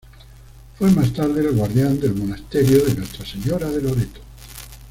Fue 0.79 0.89
más 0.89 1.13
tarde 1.13 1.41
el 1.47 1.55
guardián 1.55 1.99
del 1.99 2.15
monasterio 2.15 2.83
de 2.85 2.95
Nuestra 2.95 3.23
Señora 3.23 3.69
de 3.69 3.83
Loreto. 3.83 4.19